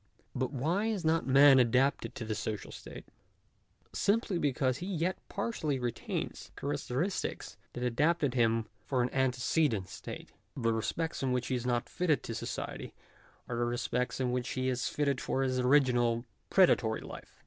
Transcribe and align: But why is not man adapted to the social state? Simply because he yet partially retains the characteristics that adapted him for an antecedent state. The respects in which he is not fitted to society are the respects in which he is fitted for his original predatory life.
But 0.33 0.51
why 0.51 0.87
is 0.87 1.05
not 1.05 1.27
man 1.27 1.59
adapted 1.59 2.15
to 2.15 2.25
the 2.25 2.33
social 2.33 2.71
state? 2.71 3.05
Simply 3.93 4.39
because 4.39 4.79
he 4.79 4.87
yet 4.87 5.15
partially 5.29 5.77
retains 5.77 6.45
the 6.55 6.59
characteristics 6.59 7.55
that 7.73 7.83
adapted 7.83 8.33
him 8.33 8.65
for 8.83 9.03
an 9.03 9.11
antecedent 9.13 9.89
state. 9.89 10.29
The 10.57 10.73
respects 10.73 11.21
in 11.21 11.33
which 11.33 11.49
he 11.49 11.55
is 11.55 11.67
not 11.67 11.87
fitted 11.87 12.23
to 12.23 12.33
society 12.33 12.95
are 13.47 13.57
the 13.57 13.65
respects 13.65 14.19
in 14.19 14.31
which 14.31 14.49
he 14.53 14.69
is 14.69 14.87
fitted 14.89 15.21
for 15.21 15.43
his 15.43 15.59
original 15.59 16.25
predatory 16.49 17.01
life. 17.01 17.39